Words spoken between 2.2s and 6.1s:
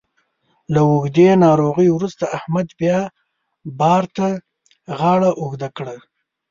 احمد بیا بار ته غاړه اوږده کړه.